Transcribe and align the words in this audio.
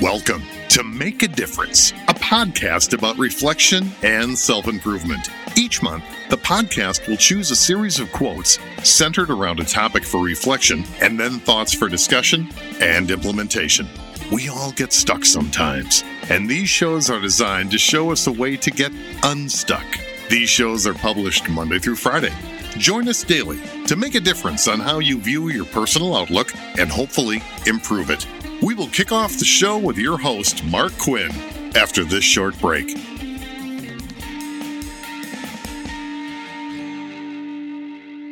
Welcome 0.00 0.42
to 0.70 0.82
Make 0.82 1.22
a 1.22 1.28
Difference, 1.28 1.92
a 2.08 2.14
podcast 2.14 2.94
about 2.94 3.18
reflection 3.18 3.92
and 4.02 4.36
self 4.36 4.66
improvement. 4.66 5.28
Each 5.54 5.82
month, 5.82 6.02
the 6.30 6.38
podcast 6.38 7.06
will 7.06 7.18
choose 7.18 7.50
a 7.50 7.56
series 7.56 8.00
of 8.00 8.10
quotes 8.10 8.58
centered 8.82 9.30
around 9.30 9.60
a 9.60 9.64
topic 9.64 10.02
for 10.04 10.24
reflection 10.24 10.84
and 11.02 11.20
then 11.20 11.38
thoughts 11.40 11.74
for 11.74 11.88
discussion 11.88 12.48
and 12.80 13.10
implementation. 13.10 13.86
We 14.32 14.48
all 14.48 14.72
get 14.72 14.94
stuck 14.94 15.26
sometimes, 15.26 16.02
and 16.30 16.48
these 16.48 16.70
shows 16.70 17.10
are 17.10 17.20
designed 17.20 17.70
to 17.72 17.78
show 17.78 18.10
us 18.10 18.26
a 18.26 18.32
way 18.32 18.56
to 18.56 18.70
get 18.70 18.92
unstuck. 19.22 19.86
These 20.30 20.48
shows 20.48 20.86
are 20.86 20.94
published 20.94 21.50
Monday 21.50 21.78
through 21.78 21.96
Friday. 21.96 22.32
Join 22.78 23.08
us 23.08 23.22
daily 23.22 23.60
to 23.86 23.96
make 23.96 24.14
a 24.14 24.20
difference 24.20 24.66
on 24.66 24.80
how 24.80 25.00
you 25.00 25.20
view 25.20 25.50
your 25.50 25.66
personal 25.66 26.16
outlook 26.16 26.50
and 26.78 26.90
hopefully 26.90 27.42
improve 27.66 28.10
it. 28.10 28.26
We 28.62 28.74
will 28.74 28.86
kick 28.86 29.10
off 29.10 29.40
the 29.40 29.44
show 29.44 29.76
with 29.76 29.98
your 29.98 30.16
host, 30.16 30.62
Mark 30.62 30.92
Quinn, 30.96 31.32
after 31.74 32.04
this 32.04 32.22
short 32.22 32.56
break. 32.60 32.86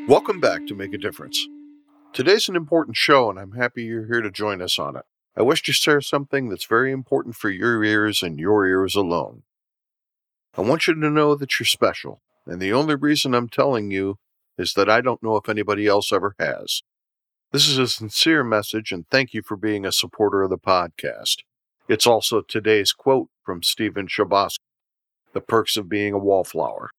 Welcome 0.07 0.39
back 0.39 0.69
to 0.69 0.77
Make 0.77 0.95
a 0.95 0.99
Difference. 0.99 1.49
Today's 2.13 2.49
an 2.49 2.55
important 2.55 2.97
show, 2.97 3.29
and 3.29 3.41
I'm 3.41 3.53
happy 3.53 3.83
you're 3.83 4.07
here 4.07 4.21
to 4.21 4.31
join 4.31 4.63
us 4.63 4.79
on 4.79 4.95
it. 4.95 5.05
I 5.37 5.43
wish 5.43 5.65
to 5.65 5.73
share 5.73 6.01
something 6.01 6.49
that's 6.49 6.65
very 6.65 6.93
important 6.93 7.35
for 7.35 7.51
your 7.51 7.83
ears 7.83 8.23
and 8.23 8.39
your 8.39 8.65
ears 8.69 8.95
alone. 8.95 9.43
I 10.57 10.61
want 10.61 10.87
you 10.87 10.95
to 10.95 11.11
know 11.11 11.35
that 11.35 11.59
you're 11.59 11.67
special, 11.67 12.23
and 12.47 12.61
the 12.61 12.73
only 12.73 12.95
reason 12.95 13.35
I'm 13.35 13.49
telling 13.49 13.91
you 13.91 14.19
is 14.57 14.75
that 14.75 14.89
I 14.89 15.01
don't 15.01 15.25
know 15.25 15.35
if 15.35 15.49
anybody 15.49 15.89
else 15.89 16.13
ever 16.13 16.37
has. 16.39 16.83
This 17.53 17.67
is 17.67 17.79
a 17.79 17.89
sincere 17.89 18.45
message, 18.45 18.93
and 18.93 19.09
thank 19.11 19.35
you 19.35 19.43
for 19.43 19.57
being 19.57 19.85
a 19.85 19.91
supporter 19.91 20.43
of 20.43 20.51
the 20.51 20.59
podcast. 20.59 21.39
It's 21.89 22.07
also 22.07 22.43
today's 22.43 22.93
quote 22.93 23.29
from 23.43 23.65
Stephen 23.65 24.07
Chbosky 24.07 24.59
The 25.33 25.41
Perks 25.41 25.77
of 25.77 25.89
Being 25.89 26.15
a 26.15 26.19
Wallflower. 26.19 26.91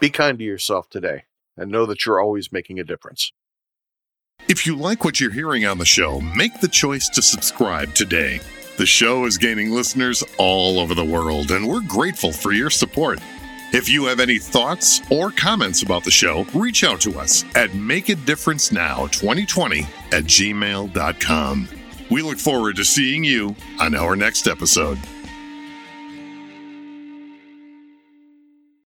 Be 0.00 0.10
kind 0.10 0.36
to 0.40 0.44
yourself 0.44 0.90
today, 0.90 1.26
and 1.56 1.70
know 1.70 1.86
that 1.86 2.04
you're 2.04 2.20
always 2.20 2.50
making 2.50 2.80
a 2.80 2.84
difference. 2.84 3.32
If 4.48 4.66
you 4.66 4.74
like 4.74 5.04
what 5.04 5.20
you're 5.20 5.30
hearing 5.30 5.64
on 5.64 5.78
the 5.78 5.84
show, 5.84 6.20
make 6.20 6.60
the 6.60 6.66
choice 6.66 7.08
to 7.10 7.22
subscribe 7.22 7.94
today. 7.94 8.40
The 8.78 8.86
show 8.86 9.26
is 9.26 9.38
gaining 9.38 9.70
listeners 9.70 10.24
all 10.38 10.80
over 10.80 10.96
the 10.96 11.04
world, 11.04 11.52
and 11.52 11.68
we're 11.68 11.86
grateful 11.86 12.32
for 12.32 12.50
your 12.50 12.70
support. 12.70 13.20
If 13.72 13.88
you 13.88 14.04
have 14.04 14.20
any 14.20 14.38
thoughts 14.38 15.00
or 15.10 15.30
comments 15.30 15.82
about 15.82 16.04
the 16.04 16.10
show, 16.10 16.44
reach 16.52 16.84
out 16.84 17.00
to 17.02 17.18
us 17.18 17.44
at 17.54 17.70
makeadifferencenow2020 17.70 19.86
at 20.12 20.24
gmail.com. 20.24 21.68
We 22.10 22.20
look 22.20 22.38
forward 22.38 22.76
to 22.76 22.84
seeing 22.84 23.24
you 23.24 23.56
on 23.80 23.94
our 23.94 24.14
next 24.14 24.46
episode. 24.46 24.98